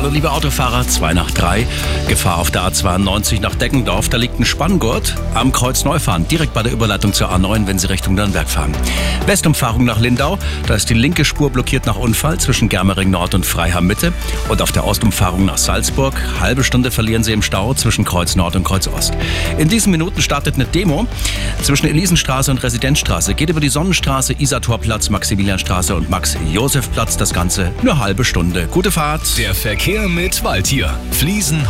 [0.00, 1.66] Hallo liebe Autofahrer, 2 nach 3.
[2.08, 4.08] Gefahr auf der A92 nach Deckendorf.
[4.08, 7.86] Da liegt ein Spanngurt am Kreuz Neufahren, direkt bei der Überleitung zur A9, wenn Sie
[7.90, 8.72] Richtung Nürnberg fahren.
[9.26, 10.38] Westumfahrung nach Lindau.
[10.66, 14.14] Da ist die linke Spur blockiert nach Unfall zwischen Germering Nord und Freiham Mitte.
[14.48, 16.14] Und auf der Ostumfahrung nach Salzburg.
[16.40, 19.12] Halbe Stunde verlieren Sie im Stau zwischen Kreuz Nord und Kreuz Ost.
[19.58, 21.06] In diesen Minuten startet eine Demo
[21.60, 23.34] zwischen Elisenstraße und Residenzstraße.
[23.34, 27.18] Geht über die Sonnenstraße, Isatorplatz, Maximilianstraße und Max-Josef-Platz.
[27.18, 28.66] Das Ganze eine halbe Stunde.
[28.70, 29.36] Gute Fahrt.
[29.36, 30.96] Der Verkehr mit Waldtier.
[31.10, 31.66] Fliesen,